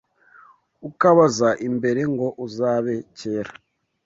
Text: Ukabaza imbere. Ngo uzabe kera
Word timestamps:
Ukabaza 0.89 1.49
imbere. 1.67 2.01
Ngo 2.13 2.27
uzabe 2.45 2.95
kera 3.17 3.51